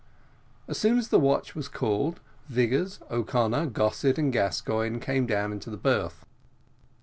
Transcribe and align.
As 0.67 0.79
soon 0.79 0.97
as 0.97 1.09
the 1.09 1.19
watch 1.19 1.53
was 1.53 1.67
called, 1.67 2.21
Vigors, 2.49 2.97
O'Connor, 3.11 3.67
Gossett, 3.67 4.17
and 4.17 4.33
Gascoigne, 4.33 4.97
came 4.97 5.27
down 5.27 5.59
from 5.59 5.71
the 5.73 5.77
berth. 5.77 6.25